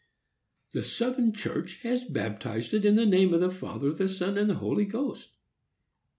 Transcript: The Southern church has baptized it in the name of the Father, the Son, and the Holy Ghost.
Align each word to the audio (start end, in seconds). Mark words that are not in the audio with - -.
The 0.71 0.81
Southern 0.83 1.31
church 1.31 1.83
has 1.83 2.05
baptized 2.05 2.73
it 2.73 2.85
in 2.85 2.95
the 2.95 3.05
name 3.05 3.35
of 3.35 3.39
the 3.39 3.51
Father, 3.51 3.93
the 3.93 4.09
Son, 4.09 4.35
and 4.35 4.49
the 4.49 4.55
Holy 4.55 4.85
Ghost. 4.85 5.35